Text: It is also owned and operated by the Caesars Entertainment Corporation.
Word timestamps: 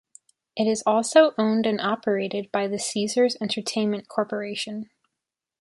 It 0.55 0.65
is 0.65 0.81
also 0.87 1.35
owned 1.37 1.67
and 1.67 1.79
operated 1.79 2.51
by 2.51 2.67
the 2.67 2.79
Caesars 2.79 3.37
Entertainment 3.39 4.07
Corporation. 4.07 4.89